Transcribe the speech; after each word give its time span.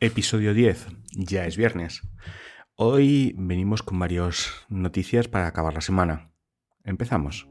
Episodio 0.00 0.54
10. 0.54 0.88
Ya 1.12 1.46
es 1.46 1.56
viernes. 1.56 2.02
Hoy 2.74 3.32
venimos 3.38 3.84
con 3.84 3.96
varias 3.96 4.50
noticias 4.68 5.28
para 5.28 5.46
acabar 5.46 5.72
la 5.72 5.80
semana. 5.80 6.32
Empezamos. 6.82 7.48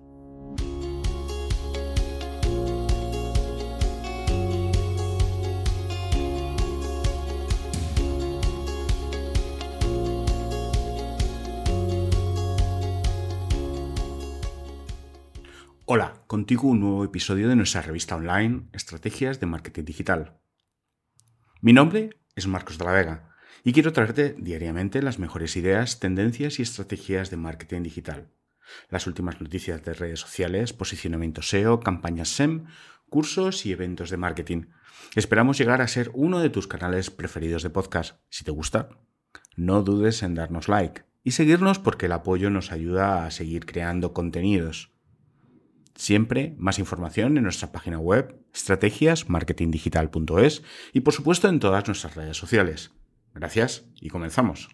Hola, 15.85 16.23
contigo 16.27 16.67
un 16.67 16.81
nuevo 16.81 17.05
episodio 17.05 17.47
de 17.47 17.55
nuestra 17.55 17.81
revista 17.81 18.17
online 18.17 18.67
Estrategias 18.73 19.39
de 19.39 19.45
Marketing 19.45 19.85
Digital. 19.85 20.39
Mi 21.61 21.71
nombre 21.71 22.09
es 22.35 22.47
Marcos 22.47 22.77
de 22.77 22.85
la 22.85 22.91
Vega 22.91 23.29
y 23.63 23.73
quiero 23.73 23.93
traerte 23.93 24.35
diariamente 24.37 25.01
las 25.01 25.19
mejores 25.19 25.55
ideas, 25.55 25.99
tendencias 25.99 26.59
y 26.59 26.63
estrategias 26.63 27.29
de 27.29 27.37
marketing 27.37 27.83
digital. 27.83 28.29
Las 28.89 29.07
últimas 29.07 29.39
noticias 29.39 29.83
de 29.83 29.93
redes 29.93 30.19
sociales, 30.19 30.73
posicionamiento 30.73 31.41
SEO, 31.41 31.79
campañas 31.79 32.29
SEM, 32.29 32.65
cursos 33.09 33.65
y 33.65 33.71
eventos 33.71 34.09
de 34.09 34.17
marketing. 34.17 34.65
Esperamos 35.15 35.57
llegar 35.57 35.81
a 35.81 35.87
ser 35.87 36.11
uno 36.13 36.39
de 36.39 36.49
tus 36.49 36.67
canales 36.67 37.11
preferidos 37.11 37.63
de 37.63 37.69
podcast. 37.69 38.19
Si 38.29 38.43
te 38.43 38.51
gusta, 38.51 38.89
no 39.55 39.83
dudes 39.83 40.23
en 40.23 40.35
darnos 40.35 40.67
like 40.67 41.03
y 41.23 41.31
seguirnos 41.31 41.79
porque 41.79 42.07
el 42.07 42.11
apoyo 42.13 42.49
nos 42.49 42.71
ayuda 42.71 43.25
a 43.25 43.31
seguir 43.31 43.65
creando 43.65 44.13
contenidos. 44.13 44.92
Siempre 45.95 46.55
más 46.57 46.79
información 46.79 47.37
en 47.37 47.43
nuestra 47.43 47.71
página 47.71 47.99
web 47.99 48.35
estrategiasmarketingdigital.es 48.53 50.63
y 50.91 51.01
por 51.01 51.13
supuesto 51.13 51.47
en 51.49 51.59
todas 51.59 51.85
nuestras 51.87 52.15
redes 52.15 52.35
sociales. 52.35 52.89
Gracias 53.35 53.85
y 54.01 54.09
comenzamos. 54.09 54.69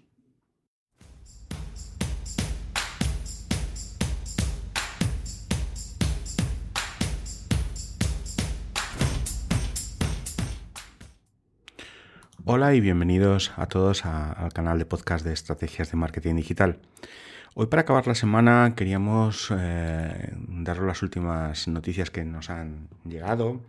Hola 12.45 12.73
y 12.73 12.79
bienvenidos 12.81 13.51
a 13.57 13.67
todos 13.67 14.05
al 14.05 14.51
canal 14.53 14.79
de 14.79 14.85
podcast 14.85 15.23
de 15.23 15.33
Estrategias 15.33 15.91
de 15.91 15.97
Marketing 15.97 16.33
Digital. 16.35 16.79
Hoy 17.61 17.67
para 17.67 17.81
acabar 17.81 18.07
la 18.07 18.15
semana 18.15 18.73
queríamos 18.73 19.51
eh, 19.51 20.33
daros 20.47 20.85
las 20.87 21.03
últimas 21.03 21.67
noticias 21.67 22.09
que 22.09 22.23
nos 22.23 22.49
han 22.49 22.87
llegado. 23.03 23.59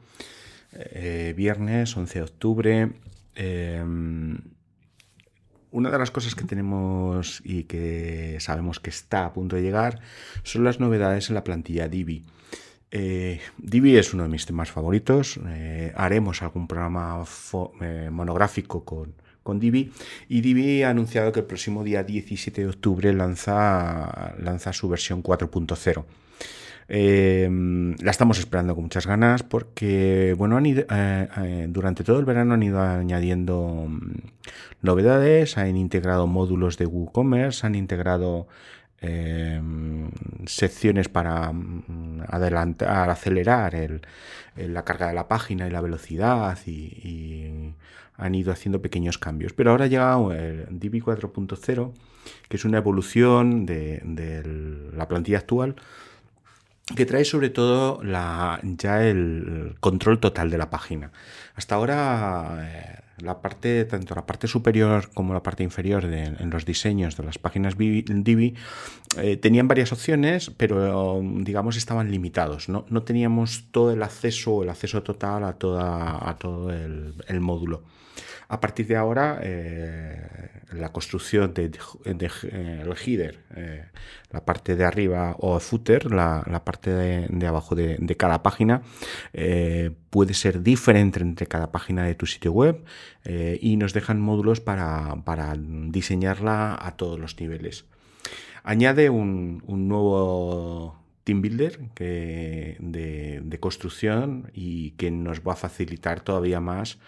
Eh, 0.70 1.34
viernes 1.36 1.96
11 1.96 2.20
de 2.20 2.22
octubre. 2.22 2.92
Eh, 3.34 3.84
una 5.72 5.90
de 5.90 5.98
las 5.98 6.12
cosas 6.12 6.36
que 6.36 6.44
tenemos 6.44 7.42
y 7.44 7.64
que 7.64 8.36
sabemos 8.38 8.78
que 8.78 8.90
está 8.90 9.24
a 9.24 9.32
punto 9.32 9.56
de 9.56 9.62
llegar 9.62 9.98
son 10.44 10.62
las 10.62 10.78
novedades 10.78 11.28
en 11.28 11.34
la 11.34 11.42
plantilla 11.42 11.88
Divi. 11.88 12.24
Divi 12.92 13.96
es 13.96 14.14
uno 14.14 14.22
de 14.22 14.28
mis 14.28 14.46
temas 14.46 14.70
favoritos. 14.70 15.40
haremos 15.96 16.42
algún 16.42 16.68
programa 16.68 17.24
monográfico 18.12 18.84
con, 18.84 19.14
con 19.50 19.58
Divi 19.58 19.90
y 20.28 20.42
Divi 20.42 20.84
ha 20.84 20.90
anunciado 20.90 21.32
que 21.32 21.40
el 21.40 21.46
próximo 21.46 21.82
día 21.82 22.04
17 22.04 22.60
de 22.60 22.68
octubre 22.68 23.12
lanza, 23.12 24.32
lanza 24.38 24.72
su 24.72 24.88
versión 24.88 25.24
4.0. 25.24 26.04
Em, 26.86 27.96
la 27.96 28.12
estamos 28.12 28.38
esperando 28.38 28.76
con 28.76 28.84
muchas 28.84 29.08
ganas 29.08 29.42
porque, 29.42 30.36
bueno, 30.38 30.56
eh, 30.60 30.86
eh, 30.88 31.66
durante 31.68 32.04
todo 32.04 32.20
el 32.20 32.26
verano 32.26 32.54
han 32.54 32.62
ido 32.62 32.80
añadiendo 32.80 33.86
mm, 33.88 34.18
novedades, 34.82 35.58
han 35.58 35.76
integrado 35.76 36.28
módulos 36.28 36.78
de 36.78 36.86
WooCommerce, 36.86 37.66
han 37.66 37.74
integrado 37.74 38.46
em, 39.00 40.10
secciones 40.46 41.08
para 41.08 41.52
mm, 41.52 42.24
adelantar, 42.28 43.10
acelerar 43.10 43.74
la 44.56 44.84
carga 44.84 45.08
de 45.08 45.14
la 45.14 45.28
página 45.28 45.66
y 45.66 45.70
la 45.70 45.80
velocidad 45.80 46.58
y 46.66 47.74
han 48.20 48.34
ido 48.34 48.52
haciendo 48.52 48.82
pequeños 48.82 49.18
cambios. 49.18 49.54
Pero 49.54 49.70
ahora 49.70 49.86
llega 49.86 50.14
el 50.14 50.78
Divi 50.78 51.00
4.0, 51.00 51.92
que 52.48 52.56
es 52.56 52.64
una 52.64 52.78
evolución 52.78 53.64
de, 53.64 54.90
la 54.94 55.08
plantilla 55.08 55.38
actual 55.38 55.76
que 56.96 57.06
trae 57.06 57.24
sobre 57.24 57.50
todo 57.50 58.02
ya 58.02 59.04
el 59.04 59.76
control 59.80 60.18
total 60.18 60.50
de 60.50 60.58
la 60.58 60.70
página. 60.70 61.12
Hasta 61.54 61.74
ahora 61.74 62.58
eh, 62.60 63.00
la 63.18 63.40
parte, 63.40 63.84
tanto 63.84 64.14
la 64.14 64.26
parte 64.26 64.46
superior 64.48 65.10
como 65.12 65.34
la 65.34 65.42
parte 65.42 65.62
inferior 65.62 66.06
de, 66.06 66.24
en 66.24 66.50
los 66.50 66.64
diseños 66.64 67.16
de 67.16 67.24
las 67.24 67.38
páginas 67.38 67.76
Divi 67.76 68.54
eh, 69.18 69.36
tenían 69.36 69.68
varias 69.68 69.92
opciones, 69.92 70.50
pero 70.56 71.20
digamos 71.22 71.76
estaban 71.76 72.10
limitados. 72.10 72.68
No, 72.68 72.84
teníamos 73.02 73.64
todo 73.70 73.92
el 73.92 74.02
acceso, 74.02 74.62
el 74.62 74.70
acceso 74.70 75.02
total 75.02 75.44
a, 75.44 75.52
todo 75.54 76.72
el 76.72 77.40
módulo. 77.40 77.82
A 78.50 78.58
partir 78.58 78.88
de 78.88 78.96
ahora, 78.96 79.38
eh, 79.44 80.26
la 80.72 80.88
construcción 80.88 81.54
del 81.54 81.70
de, 81.70 82.30
eh, 82.50 82.94
header, 83.06 83.38
eh, 83.54 83.84
la 84.32 84.44
parte 84.44 84.74
de 84.74 84.84
arriba 84.84 85.36
o 85.38 85.60
footer, 85.60 86.10
la, 86.10 86.42
parte 86.64 86.90
de, 86.90 87.46
abajo 87.46 87.76
de, 87.76 88.16
cada 88.18 88.42
página, 88.42 88.82
puede 90.10 90.34
ser 90.34 90.64
diferente 90.64 91.20
entre 91.20 91.46
cada 91.46 91.70
página 91.70 92.02
de 92.02 92.16
tu 92.16 92.26
sitio 92.26 92.50
web 92.50 92.84
y 93.24 93.76
nos 93.76 93.92
dejan 93.92 94.20
módulos 94.20 94.60
para, 94.60 95.56
diseñarla 95.56 96.76
a 96.80 96.96
todos 96.96 97.20
los 97.20 97.38
niveles. 97.38 97.84
Añade 98.64 99.10
un, 99.10 99.62
nuevo 99.68 100.98
Team 101.22 101.40
Builder 101.40 101.78
de, 101.94 102.76
de, 102.80 103.60
construcción 103.60 104.50
y 104.52 104.90
que 104.92 105.12
nos 105.12 105.40
va 105.40 105.52
a 105.52 105.56
facilitar 105.56 106.20
todavía 106.20 106.58
más 106.58 106.98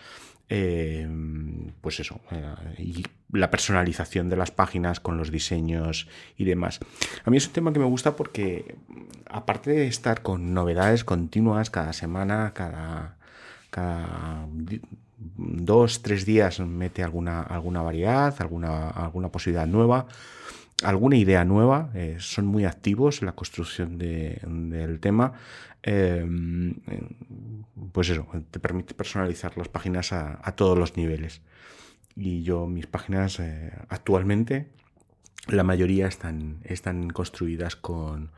Em, 0.54 1.72
pues 1.80 1.98
eso, 1.98 2.20
eh, 2.30 2.54
y 2.76 3.04
la 3.32 3.50
personalización 3.50 4.28
de 4.28 4.36
las 4.36 4.50
páginas 4.50 5.00
con 5.00 5.16
los 5.16 5.30
diseños 5.30 6.08
y 6.36 6.44
demás. 6.44 6.78
A 7.24 7.30
mí 7.30 7.38
es 7.38 7.46
un 7.46 7.54
tema 7.54 7.72
que 7.72 7.78
me 7.78 7.86
gusta 7.86 8.16
porque, 8.16 8.74
aparte 9.30 9.70
de 9.70 9.86
estar 9.86 10.20
con 10.20 10.52
novedades 10.52 11.04
continuas 11.04 11.70
cada 11.70 11.94
semana, 11.94 12.52
cada, 12.52 13.16
dos, 15.16 16.02
tres 16.02 16.26
días 16.26 16.60
mete 16.60 17.02
alguna, 17.02 17.40
alguna 17.40 17.80
variedad, 17.80 18.34
alguna, 18.38 18.90
alguna 18.90 19.30
posibilidad 19.30 19.66
nueva 19.66 20.06
alguna 20.82 21.16
idea 21.16 21.44
nueva, 21.44 21.90
eh, 21.94 22.16
son 22.18 22.46
muy 22.46 22.64
activos 22.64 23.22
en 23.22 23.26
la 23.26 23.32
construcción 23.32 23.98
del 23.98 24.98
tema. 25.00 25.32
Em, 25.84 26.74
pues 27.92 28.08
eso, 28.08 28.26
te 28.50 28.58
permite 28.58 28.94
personalizar 28.94 29.56
las 29.56 29.68
páginas 29.68 30.12
a, 30.12 30.54
todos 30.56 30.78
los 30.78 30.96
niveles. 30.96 31.42
Y 32.16 32.42
yo, 32.42 32.66
mis 32.66 32.86
páginas 32.86 33.40
eh, 33.40 33.72
actualmente, 33.88 34.68
la 35.48 35.62
mayoría 35.62 36.06
están, 36.06 36.60
están 36.64 37.10
construidas 37.10 37.76
con, 37.76 38.30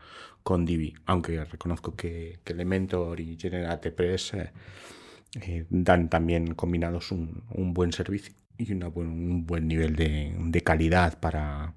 con 0.42 0.64
Divi, 0.64 0.94
aunque 1.06 1.44
reconozco 1.44 1.94
que, 1.94 2.40
Elementor 2.44 3.20
y 3.20 3.36
GeneratePress 3.36 4.34
eh, 4.34 5.66
dan 5.70 6.08
también 6.08 6.54
combinados 6.54 7.10
un, 7.12 7.42
buen 7.74 7.92
servicio 7.92 8.34
y 8.58 8.72
un 8.72 9.46
buen 9.46 9.66
nivel 9.66 9.96
de 9.96 10.62
calidad 10.62 11.18
para, 11.18 11.74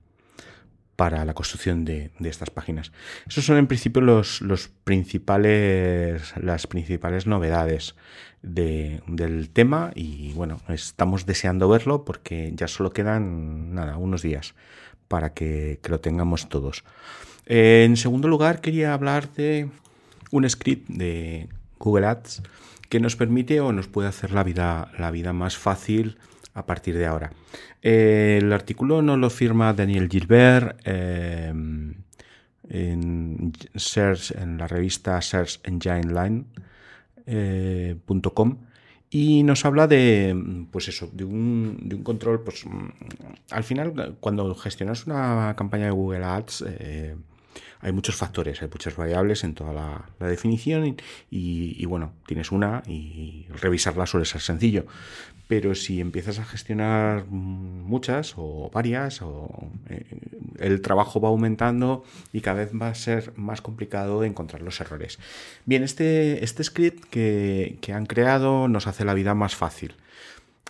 para 0.98 1.24
la 1.26 1.36
construcción 1.36 1.86
de, 1.86 2.12
estas 2.20 2.50
páginas. 2.50 2.92
Esos 3.28 3.46
son 3.46 3.58
en 3.58 3.68
principio 3.68 4.02
los, 4.02 4.42
principales, 4.84 6.34
las 6.36 6.66
principales 6.66 7.28
novedades 7.28 7.96
del 8.42 9.50
tema 9.54 9.92
y 9.94 10.34
bueno, 10.34 10.60
estamos 10.70 11.26
deseando 11.26 11.70
verlo 11.70 12.04
porque 12.04 12.52
ya 12.56 12.68
solo 12.68 12.92
quedan 12.92 13.76
nada, 13.76 13.98
unos 13.98 14.24
días 14.24 14.56
para 15.08 15.34
que, 15.34 15.80
lo 15.88 16.00
tengamos 16.00 16.50
todos. 16.50 16.84
en 17.46 17.96
segundo 17.96 18.28
lugar, 18.28 18.60
quería 18.60 18.94
hablar 18.94 19.32
de 19.34 19.70
un 20.32 20.50
script 20.50 20.90
de 20.90 21.48
Google 21.78 22.08
Ads 22.08 22.42
que 22.90 23.00
nos 23.00 23.16
permite 23.16 23.60
o 23.62 23.72
nos 23.72 23.88
puede 23.88 24.10
hacer 24.10 24.32
la 24.32 24.44
vida, 24.44 24.92
la 24.98 25.12
vida 25.12 25.32
más 25.32 25.58
fácil 25.58 26.18
a 26.58 26.66
partir 26.66 26.98
de 26.98 27.06
ahora. 27.06 27.32
el 27.82 28.52
artículo 28.52 29.02
no 29.04 29.16
lo 29.16 29.30
firma 29.30 29.74
Daniel 29.74 30.10
Gilbert 30.10 30.80
em, 30.86 31.94
en, 32.70 33.54
search, 33.76 34.32
en 34.32 34.58
la 34.58 34.68
revista 34.68 35.22
searchengineline.com 35.22 36.48
eh, 37.28 37.96
y 39.10 39.44
nos 39.44 39.64
habla 39.66 39.88
de, 39.88 40.68
pues 40.72 40.88
eso, 40.90 41.10
de 41.14 41.24
un, 41.24 41.78
de 41.84 41.96
un, 41.96 42.04
control, 42.04 42.44
pues 42.44 42.66
al 43.52 43.64
final 43.64 44.18
cuando 44.20 44.54
gestionas 44.56 45.06
una 45.06 45.56
campaña 45.56 45.86
de 45.86 45.92
Google 45.92 46.26
Ads, 46.26 46.66
eh, 46.68 47.16
hay 47.80 47.92
muchos 47.92 48.16
factores, 48.16 48.62
hay 48.62 48.68
muchas 48.68 48.96
variables 48.96 49.44
en 49.44 49.54
toda 49.54 49.74
la, 49.74 50.28
definición 50.28 50.98
y, 51.30 51.86
bueno, 51.86 52.14
tienes 52.26 52.52
una 52.52 52.84
y 52.88 53.46
revisarla 53.50 54.06
suele 54.06 54.26
ser 54.26 54.42
sencillo. 54.42 54.86
pero 55.48 55.76
si 55.76 56.02
empiezas 56.02 56.40
a 56.40 56.46
gestionar 56.46 57.26
muchas 57.28 58.34
o 58.36 58.70
varias, 58.74 59.22
o, 59.22 59.70
eh, 59.90 60.06
el 60.60 60.82
trabajo 60.82 61.22
va 61.22 61.30
aumentando 61.30 62.04
y 62.34 62.42
cada 62.42 62.60
vez 62.60 62.72
va 62.74 62.90
a 62.90 62.96
ser 62.96 63.32
más 63.38 63.62
complicado 63.62 64.24
encontrar 64.24 64.62
los 64.62 64.82
errores. 64.82 65.20
Bien, 65.66 65.84
este, 65.84 66.44
este 66.44 66.64
script 66.64 67.06
que, 67.06 67.78
que 67.82 67.94
han 67.94 68.06
creado 68.06 68.68
nos 68.68 68.88
hace 68.88 69.06
la 69.06 69.14
vida 69.14 69.34
más 69.36 69.56
fácil. 69.56 69.96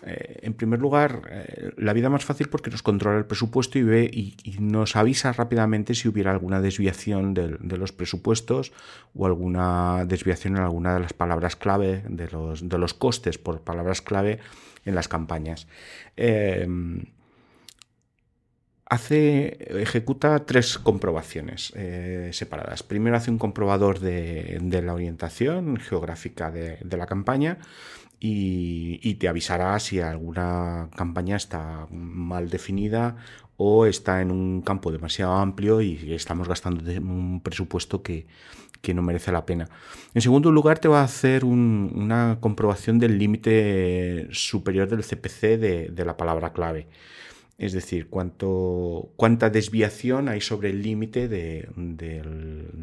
Eh, 0.05 0.39
en 0.43 0.53
primer 0.53 0.79
lugar, 0.79 1.23
eh, 1.31 1.71
la 1.77 1.93
vida 1.93 2.09
más 2.09 2.23
fácil 2.23 2.49
porque 2.49 2.69
nos 2.69 2.83
controla 2.83 3.17
el 3.17 3.25
presupuesto 3.25 3.79
y 3.79 3.83
ve 3.83 4.09
y, 4.11 4.35
nos 4.59 4.95
avisa 4.95 5.33
rápidamente 5.33 5.95
si 5.95 6.07
hubiera 6.07 6.31
alguna 6.31 6.61
desviación 6.61 7.33
de, 7.33 7.77
los 7.77 7.91
presupuestos 7.91 8.73
o 9.15 9.25
alguna 9.25 10.05
desviación 10.05 10.57
en 10.57 10.63
alguna 10.63 10.93
de 10.93 10.99
las 10.99 11.13
palabras 11.13 11.55
clave, 11.55 12.03
de 12.07 12.29
los, 12.29 12.67
de 12.67 12.77
los 12.77 12.93
costes 12.93 13.37
por 13.37 13.61
palabras 13.61 14.01
clave 14.01 14.39
en 14.85 14.95
las 14.95 15.07
campañas. 15.07 15.67
Em, 16.15 17.05
hace, 18.89 19.81
ejecuta 19.81 20.45
tres 20.45 20.77
comprobaciones 20.77 21.73
eh, 21.75 22.29
separadas. 22.33 22.83
Primero 22.83 23.17
hace 23.17 23.31
un 23.31 23.37
comprobador 23.37 23.99
de, 23.99 24.59
la 24.83 24.93
orientación 24.93 25.77
geográfica 25.77 26.51
de, 26.51 26.77
de 26.83 26.97
la 26.97 27.05
campaña 27.05 27.59
y, 28.19 29.15
te 29.15 29.27
avisará 29.27 29.79
si 29.79 29.99
alguna 29.99 30.89
campaña 30.95 31.35
está 31.35 31.87
mal 31.91 32.49
definida 32.49 33.15
o 33.57 33.85
está 33.85 34.21
en 34.21 34.31
un 34.31 34.61
campo 34.61 34.91
demasiado 34.91 35.33
amplio 35.33 35.81
y 35.81 36.13
estamos 36.13 36.47
gastando 36.47 36.83
un 37.01 37.41
presupuesto 37.41 38.01
que, 38.01 38.27
no 38.93 39.01
merece 39.01 39.33
la 39.33 39.45
pena. 39.45 39.67
En 40.13 40.21
segundo 40.21 40.49
lugar, 40.49 40.79
te 40.79 40.87
va 40.87 41.01
a 41.01 41.03
hacer 41.03 41.43
una 41.43 42.37
comprobación 42.39 42.99
del 42.99 43.17
límite 43.19 44.29
superior 44.31 44.87
del 44.87 45.03
CPC 45.03 45.59
de, 45.59 46.05
la 46.05 46.15
palabra 46.15 46.53
clave. 46.53 46.87
Es 47.57 47.73
decir, 47.73 48.07
cuánto, 48.07 49.11
cuánta 49.15 49.49
desviación 49.49 50.29
hay 50.29 50.41
sobre 50.41 50.69
el 50.69 50.83
límite 50.83 51.27
de, 51.27 51.67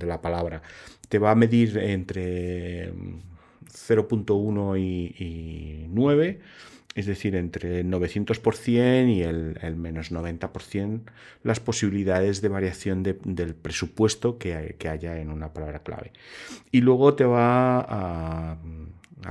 la 0.00 0.20
palabra. 0.20 0.62
Te 1.08 1.18
va 1.18 1.30
a 1.30 1.36
medir 1.36 1.78
entre 1.78 2.92
0.1 2.92 4.78
y, 4.78 5.86
9, 5.90 6.40
es 6.96 7.06
decir, 7.06 7.36
entre 7.36 7.80
el 7.80 7.86
900% 7.90 9.14
y 9.14 9.22
el, 9.22 9.76
menos 9.76 10.10
90%, 10.10 11.02
las 11.44 11.60
posibilidades 11.60 12.40
de 12.40 12.48
variación 12.48 13.04
del 13.04 13.54
presupuesto 13.54 14.38
que, 14.38 14.76
haya 14.88 15.20
en 15.20 15.30
una 15.30 15.52
palabra 15.52 15.84
clave. 15.84 16.12
Y 16.72 16.80
luego 16.80 17.14
te 17.14 17.24
va 17.24 17.78
a, 17.78 18.58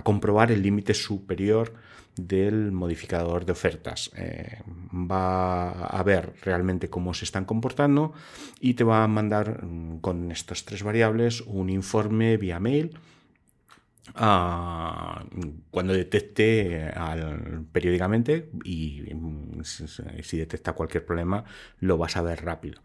comprobar 0.04 0.52
el 0.52 0.62
límite 0.62 0.94
superior 0.94 1.74
del 2.16 2.72
modificador 2.72 3.46
de 3.46 3.52
ofertas. 3.52 4.12
Eh, 4.16 4.62
va 4.94 5.72
a 5.72 6.04
ver 6.04 6.34
realmente 6.42 6.90
cómo 6.90 7.14
se 7.14 7.26
están 7.26 7.46
comportando 7.46 8.14
y 8.60 8.76
te 8.76 8.84
va 8.84 9.04
a 9.04 9.08
mandar 9.08 9.64
mm, 9.64 10.00
con 10.00 10.32
estas 10.32 10.66
tres 10.66 10.84
variables 10.84 11.42
un 11.42 11.70
informe 11.70 12.38
vía 12.38 12.60
mail 12.60 12.98
cuando 15.72 15.94
detecte 15.94 16.92
periódicamente 17.72 18.50
y 18.66 19.02
si 19.64 20.38
detecta 20.38 20.74
cualquier 20.74 21.06
problema 21.06 21.46
lo 21.80 21.98
vas 21.98 22.18
a 22.18 22.22
ver 22.22 22.44
rápido. 22.44 22.82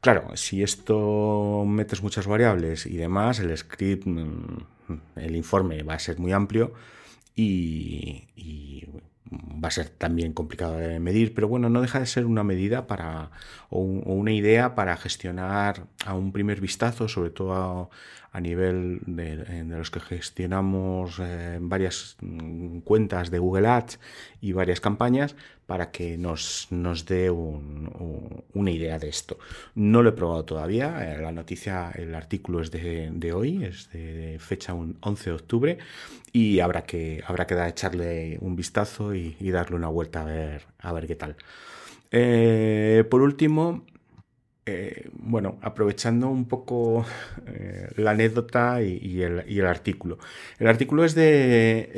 Claro, 0.00 0.36
si 0.36 0.62
esto 0.62 1.64
metes 1.66 2.02
muchas 2.02 2.26
variables 2.26 2.86
y 2.86 2.96
demás, 2.96 3.40
el 3.40 3.56
script, 3.56 4.06
mm, 4.06 4.58
el 5.16 5.36
informe 5.36 5.82
va 5.82 5.94
a 5.94 5.98
ser 5.98 6.18
muy 6.18 6.32
amplio 6.32 6.72
y, 7.40 8.84
va 9.62 9.68
a 9.68 9.70
ser 9.70 9.90
también 9.90 10.32
complicado 10.32 10.76
de 10.76 10.98
medir, 10.98 11.34
pero 11.34 11.46
bueno, 11.46 11.68
no 11.68 11.80
deja 11.82 12.00
de 12.00 12.06
ser 12.06 12.26
una 12.26 12.42
medida 12.42 12.86
para 12.86 13.30
o, 13.68 13.78
una 13.80 14.32
idea 14.32 14.74
para 14.74 14.96
gestionar 14.96 15.86
a 16.04 16.14
un 16.14 16.32
primer 16.32 16.60
vistazo, 16.60 17.08
sobre 17.08 17.30
todo 17.30 17.90
a 18.29 18.29
nivel 18.38 19.00
de, 19.06 19.64
los 19.64 19.90
que 19.90 19.98
gestionamos 19.98 21.18
eh, 21.18 21.58
varias 21.60 22.16
mm, 22.20 22.80
cuentas 22.80 23.30
de 23.30 23.40
Google 23.40 23.66
Ads 23.66 23.98
y 24.40 24.52
varias 24.52 24.80
campañas 24.80 25.34
para 25.66 25.90
que 25.90 26.16
nos, 26.16 26.68
nos 26.70 27.06
dé 27.06 27.30
una 27.30 28.70
idea 28.70 28.98
de 28.98 29.08
esto. 29.08 29.38
No 29.74 30.02
lo 30.02 30.10
he 30.10 30.12
probado 30.12 30.44
todavía, 30.44 31.14
eh, 31.14 31.20
la 31.20 31.32
noticia, 31.32 31.92
el 31.94 32.14
artículo 32.14 32.60
es 32.60 32.70
de, 32.70 33.32
hoy, 33.32 33.64
es 33.64 33.90
de, 33.92 34.36
fecha 34.38 34.74
11 34.74 35.30
de 35.30 35.34
octubre 35.34 35.78
y 36.32 36.60
habrá 36.60 36.82
que, 36.82 37.22
habrá 37.26 37.46
que 37.46 37.54
echarle 37.68 38.38
un 38.40 38.54
vistazo 38.54 39.14
y, 39.14 39.34
darle 39.50 39.76
una 39.76 39.88
vuelta 39.88 40.22
a 40.22 40.24
ver, 40.24 40.62
a 40.78 40.92
ver 40.92 41.06
qué 41.06 41.16
tal. 41.16 41.36
Eh, 42.12 43.04
por 43.08 43.22
último, 43.22 43.84
eh, 44.70 45.10
bueno, 45.14 45.58
aprovechando 45.62 46.28
un 46.28 46.46
poco 46.46 47.04
eh, 47.46 47.88
la 47.96 48.12
anécdota 48.12 48.80
y, 48.82 49.22
el, 49.22 49.66
artículo. 49.66 50.18
El 50.58 50.68
artículo 50.68 51.04
es 51.04 51.14
de, 51.16 51.90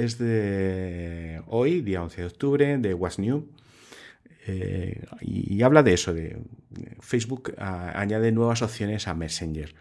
hoy, 1.47 1.83
día 1.83 2.03
11 2.03 2.21
de 2.23 2.27
octubre, 2.27 2.79
de 2.79 2.95
What's 2.95 3.19
New. 3.19 3.47
Eh, 4.47 5.05
y, 5.21 5.63
habla 5.63 5.83
de 5.83 5.93
eso, 5.93 6.15
de 6.15 6.39
Facebook 7.01 7.55
añade 7.59 8.33
nuevas 8.33 8.63
opciones 8.63 9.07
a 9.07 9.15
Messenger. 9.15 9.75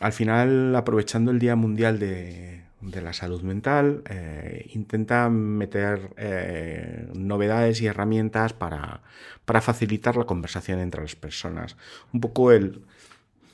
Al 0.00 0.12
final, 0.12 0.74
aprovechando 0.74 1.30
el 1.30 1.38
Día 1.38 1.54
Mundial 1.56 1.98
de, 1.98 2.62
de 2.80 3.02
la 3.02 3.12
salud 3.12 3.42
mental, 3.42 4.02
eh, 4.08 4.70
intenta 4.74 5.28
meter 5.28 6.14
eh, 6.16 7.08
novedades 7.14 7.80
y 7.80 7.86
herramientas 7.86 8.52
para, 8.52 9.02
para, 9.44 9.60
facilitar 9.60 10.16
la 10.16 10.24
conversación 10.24 10.78
entre 10.78 11.02
las 11.02 11.16
personas. 11.16 11.76
Un 12.12 12.20
poco 12.20 12.52
el, 12.52 12.82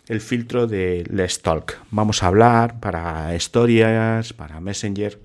el 0.09 0.21
filtro 0.21 0.67
de 0.67 1.05
Let's 1.11 1.41
Talk. 1.41 1.79
Vamos 1.91 2.23
a 2.23 2.27
hablar 2.27 2.81
para 2.81 3.35
historias, 3.35 4.33
para 4.33 4.61
Messenger. 4.61 5.19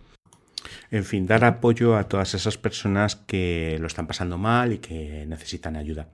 En 0.92 1.04
fin, 1.04 1.28
dar 1.28 1.44
apoyo 1.46 1.96
a 1.96 2.06
todas 2.06 2.34
esas 2.34 2.58
personas 2.58 3.16
que 3.16 3.78
lo 3.80 3.88
están 3.88 4.08
pasando 4.08 4.38
mal 4.38 4.74
y 4.74 4.80
que 4.80 5.26
necesitan 5.28 5.76
ayuda. 5.76 6.08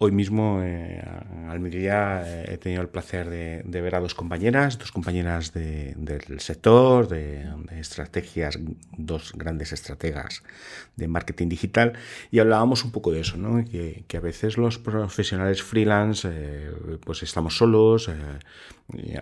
Hoy 0.00 0.12
mismo, 0.12 0.60
eh, 0.62 1.02
al 1.48 1.58
mediodía, 1.58 2.22
eh, 2.24 2.52
he 2.52 2.56
tenido 2.58 2.82
el 2.82 2.88
placer 2.88 3.28
de, 3.28 3.80
ver 3.80 3.96
a 3.96 4.00
dos 4.00 4.14
compañeras, 4.14 4.78
dos 4.78 4.92
compañeras 4.92 5.52
del 5.52 6.38
sector, 6.38 7.08
de, 7.08 7.44
estrategias, 7.76 8.60
dos 8.96 9.32
grandes 9.34 9.72
estrategas 9.72 10.44
de 10.94 11.08
marketing 11.08 11.48
digital, 11.48 11.94
y 12.30 12.38
hablábamos 12.38 12.84
un 12.84 12.92
poco 12.92 13.10
de 13.10 13.22
eso, 13.22 13.38
¿no? 13.38 13.64
que, 13.64 14.16
a 14.16 14.20
veces 14.20 14.56
los 14.56 14.78
profesionales 14.78 15.64
freelance, 15.64 16.28
eh, 16.30 16.70
pues 17.04 17.24
estamos 17.24 17.56
solos, 17.56 18.08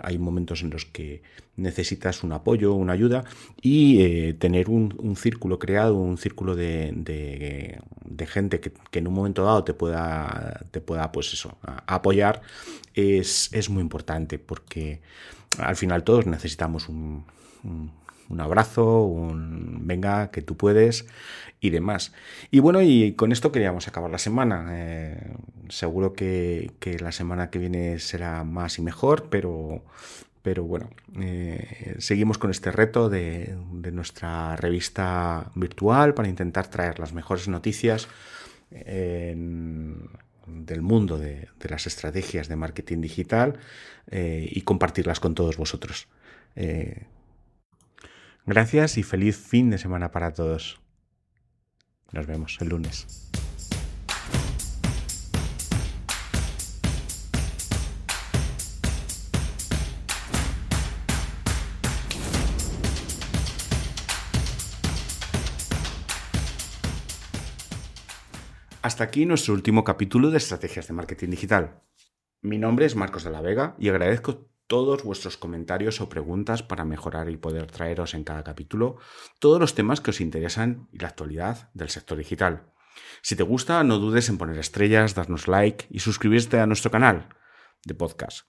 hay 0.03 0.19
momentos 0.19 0.61
en 0.61 0.69
los 0.69 0.85
que 0.85 1.23
necesitas 1.57 2.23
un 2.23 2.33
apoyo, 2.33 2.75
una 2.75 2.93
ayuda 2.93 3.25
y 3.63 4.35
tener 4.35 4.69
un, 4.69 5.17
círculo 5.17 5.59
creado, 5.59 5.97
un 5.97 6.19
círculo 6.19 6.55
de, 6.55 7.81
gente 8.25 8.61
que, 8.61 8.73
que, 8.91 9.01
en 9.01 9.09
un 9.09 9.13
momento 9.13 9.45
dado 9.45 9.65
te 9.65 9.75
pueda 9.75 10.61
te 10.71 10.81
pueda, 10.81 11.13
pues 11.13 11.33
eso, 11.33 11.57
apoyar, 11.87 12.43
es, 12.95 13.71
muy 13.71 13.83
importante 13.83 14.39
porque 14.39 15.01
al 15.59 15.77
final 15.77 16.05
todos 16.05 16.27
necesitamos 16.27 16.89
un, 16.89 17.25
abrazo, 18.39 19.03
un 19.03 19.87
venga, 19.87 20.31
que 20.31 20.43
tú 20.43 20.57
puedes 20.57 21.07
y 21.61 21.71
demás. 21.71 22.13
Y 22.51 22.61
bueno, 22.61 22.83
y 22.83 23.13
con 23.13 23.33
esto 23.33 23.53
queríamos 23.53 23.89
acabar 23.89 24.11
la 24.11 24.19
semana. 24.19 24.67
Eh, 24.73 25.35
seguro 25.69 26.13
que, 26.13 26.71
la 27.01 27.13
semana 27.13 27.51
que 27.51 27.59
viene 27.59 27.99
será 27.99 28.45
más 28.45 28.79
y 28.79 28.83
mejor, 28.83 29.29
pero, 29.31 29.83
pero 30.47 30.63
bueno, 30.63 30.89
eh, 31.21 31.97
seguimos 31.99 32.39
con 32.39 32.53
este 32.53 32.71
reto 32.71 33.09
de, 33.09 33.57
nuestra 33.91 34.55
revista 34.55 35.51
virtual 35.57 36.15
para 36.15 36.29
intentar 36.29 36.69
traer 36.69 37.01
las 37.01 37.13
mejores 37.13 37.49
noticias 37.49 38.07
del 38.71 40.09
mundo 40.83 41.19
de, 41.19 41.49
las 41.69 41.89
estrategias 41.89 42.47
de 42.47 42.55
marketing 42.55 43.01
digital 43.01 43.59
eh, 44.09 44.49
y 44.49 44.61
compartirlas 44.61 45.19
con 45.19 45.35
todos 45.35 45.57
vosotros. 45.57 46.07
Eh, 46.55 47.07
gracias 48.45 48.99
y 48.99 49.03
feliz 49.03 49.37
fin 49.37 49.69
de 49.71 49.79
semana 49.79 50.13
para 50.13 50.33
todos. 50.33 50.81
Nos 52.13 52.29
vemos 52.29 52.57
el 52.61 52.69
lunes. 52.69 53.26
Hasta 68.87 69.03
aquí 69.03 69.27
nuestro 69.27 69.53
último 69.53 69.83
capítulo 69.83 70.31
de 70.31 70.39
Estrategias 70.39 70.87
de 70.87 70.95
Marketing 70.95 71.31
Digital. 71.31 71.83
Mi 72.41 72.57
nombre 72.57 72.87
es 72.87 72.95
Marcos 72.95 73.25
de 73.25 73.33
la 73.33 73.41
Vega 73.41 73.75
y 73.81 73.89
agradezco 73.89 74.49
todos 74.69 75.03
vuestros 75.03 75.37
comentarios 75.37 76.01
o 76.01 76.09
preguntas 76.09 76.63
para 76.63 76.85
mejorar 76.85 77.29
y 77.29 77.37
poder 77.37 77.67
traeros 77.67 78.15
en 78.15 78.23
cada 78.23 78.45
capítulo 78.45 78.99
todos 79.41 79.59
los 79.59 79.75
temas 79.75 80.01
que 80.01 80.11
os 80.11 80.21
interesan 80.21 80.87
y 80.93 80.99
la 80.99 81.09
actualidad 81.09 81.69
del 81.75 81.89
sector 81.89 82.17
digital. 82.17 82.71
Si 83.23 83.35
te 83.35 83.43
gusta, 83.43 83.83
no 83.83 83.99
dudes 83.99 84.29
en 84.29 84.39
poner 84.39 84.57
estrellas, 84.57 85.17
darnos 85.17 85.49
like 85.49 85.87
y 85.91 85.99
suscribirte 85.99 86.61
a 86.61 86.67
nuestro 86.69 86.93
canal 86.93 87.31
de 87.85 87.95
podcast. 87.95 88.47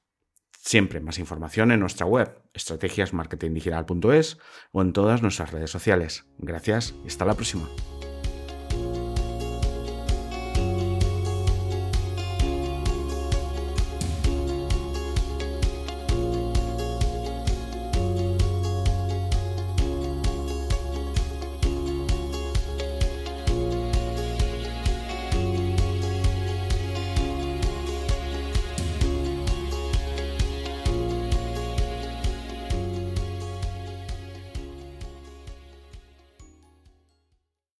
Siempre 0.51 0.99
más 0.99 1.17
información 1.17 1.71
en 1.71 1.79
nuestra 1.79 2.05
web, 2.05 2.43
estrategiasmarketingdigital.es 2.53 4.37
o 4.71 4.83
en 4.83 4.93
todas 4.93 5.23
nuestras 5.23 5.51
redes 5.51 5.71
sociales. 5.71 6.25
Gracias 6.37 6.93
y 7.03 7.07
hasta 7.07 7.25
la 7.25 7.33
próxima. 7.33 7.67